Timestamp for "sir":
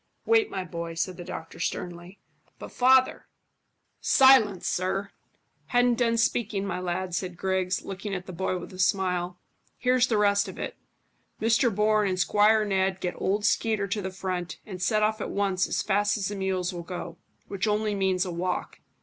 4.67-5.11